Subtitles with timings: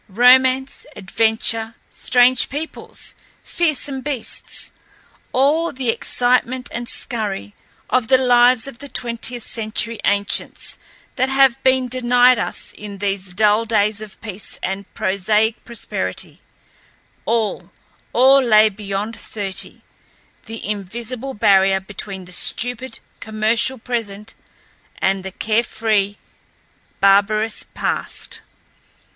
[0.09, 3.13] Romance, adventure, strange peoples,
[3.43, 7.53] fearsome beasts—all the excitement and scurry
[7.87, 10.79] of the lives of the twentieth century ancients
[11.17, 17.71] that have been denied us in these dull days of peace and prosaic prosperity—all,
[18.11, 19.83] all lay beyond thirty,
[20.47, 24.33] the invisible barrier between the stupid, commercial present
[24.97, 26.15] and the carefree,
[26.99, 28.41] barbarous past.